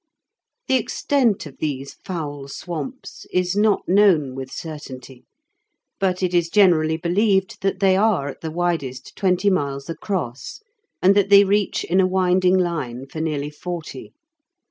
[0.67, 5.25] The extent of these foul swamps is not known with certainty,
[5.99, 10.59] but it is generally believed that they are, at the widest, twenty miles across,
[11.03, 14.11] and that they reach in a winding line for nearly forty.